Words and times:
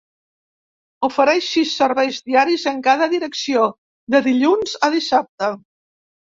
Ofereix 1.07 1.49
sis 1.57 1.73
serveis 1.81 2.21
diaris 2.29 2.63
en 2.71 2.79
cada 2.87 3.09
direcció, 3.13 3.67
de 4.15 4.23
dilluns 4.31 4.75
a 4.89 4.91
dissabte. 4.99 5.53